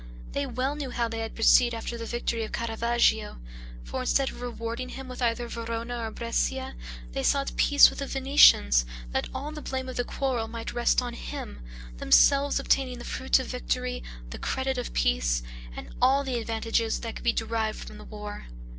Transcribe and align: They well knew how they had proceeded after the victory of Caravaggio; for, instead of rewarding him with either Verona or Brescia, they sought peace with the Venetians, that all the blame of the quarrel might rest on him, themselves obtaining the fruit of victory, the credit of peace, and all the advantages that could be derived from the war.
They 0.31 0.47
well 0.47 0.73
knew 0.75 0.89
how 0.89 1.07
they 1.09 1.19
had 1.19 1.35
proceeded 1.35 1.77
after 1.77 1.95
the 1.95 2.07
victory 2.07 2.43
of 2.43 2.51
Caravaggio; 2.51 3.37
for, 3.83 3.99
instead 4.01 4.31
of 4.31 4.41
rewarding 4.41 4.89
him 4.89 5.07
with 5.07 5.21
either 5.21 5.47
Verona 5.47 5.99
or 5.99 6.09
Brescia, 6.09 6.73
they 7.11 7.21
sought 7.21 7.55
peace 7.55 7.91
with 7.91 7.99
the 7.99 8.07
Venetians, 8.07 8.83
that 9.11 9.29
all 9.31 9.51
the 9.51 9.61
blame 9.61 9.87
of 9.87 9.97
the 9.97 10.03
quarrel 10.03 10.47
might 10.47 10.73
rest 10.73 11.03
on 11.03 11.13
him, 11.13 11.61
themselves 11.97 12.59
obtaining 12.59 12.97
the 12.97 13.05
fruit 13.05 13.37
of 13.37 13.45
victory, 13.45 14.01
the 14.31 14.39
credit 14.39 14.79
of 14.79 14.91
peace, 14.93 15.43
and 15.75 15.89
all 16.01 16.23
the 16.23 16.39
advantages 16.39 17.01
that 17.01 17.13
could 17.17 17.23
be 17.23 17.31
derived 17.31 17.77
from 17.87 17.99
the 17.99 18.03
war. 18.03 18.47